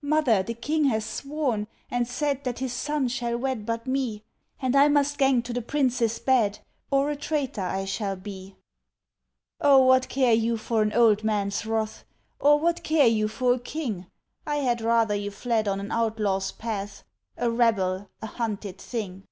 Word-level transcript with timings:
"Mother, 0.00 0.42
the 0.42 0.54
King 0.54 0.84
has 0.84 1.04
sworn, 1.04 1.66
and 1.90 2.08
said 2.08 2.44
That 2.44 2.60
his 2.60 2.72
son 2.72 3.06
shall 3.08 3.36
wed 3.36 3.66
but 3.66 3.86
me; 3.86 4.24
And 4.62 4.74
I 4.74 4.88
must 4.88 5.18
gang 5.18 5.42
to 5.42 5.52
the 5.52 5.60
prince's 5.60 6.18
bed, 6.18 6.60
Or 6.90 7.10
a 7.10 7.16
traitor 7.16 7.60
I 7.60 7.84
shall 7.84 8.16
be." 8.16 8.56
"Oh, 9.60 9.82
what 9.82 10.08
care 10.08 10.32
you 10.32 10.56
for 10.56 10.80
an 10.80 10.94
old 10.94 11.22
man's 11.22 11.66
wrath? 11.66 12.04
Or 12.40 12.58
what 12.58 12.82
care 12.82 13.08
you 13.08 13.28
for 13.28 13.52
a 13.52 13.58
king? 13.60 14.06
I 14.46 14.56
had 14.56 14.80
rather 14.80 15.14
you 15.14 15.30
fled 15.30 15.68
on 15.68 15.80
an 15.80 15.92
outlaw's 15.92 16.50
path, 16.50 17.04
A 17.36 17.50
rebel, 17.50 18.08
a 18.22 18.26
hunted 18.26 18.78
thing." 18.78 19.24